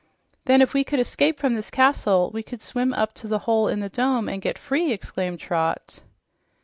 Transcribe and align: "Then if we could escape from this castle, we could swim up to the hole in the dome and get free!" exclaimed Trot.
"Then 0.45 0.63
if 0.63 0.73
we 0.73 0.83
could 0.83 0.99
escape 0.99 1.37
from 1.37 1.53
this 1.53 1.69
castle, 1.69 2.31
we 2.33 2.41
could 2.41 2.59
swim 2.63 2.91
up 2.91 3.13
to 3.13 3.27
the 3.27 3.37
hole 3.45 3.67
in 3.67 3.81
the 3.81 3.87
dome 3.89 4.27
and 4.27 4.41
get 4.41 4.57
free!" 4.57 4.91
exclaimed 4.91 5.39
Trot. 5.39 5.99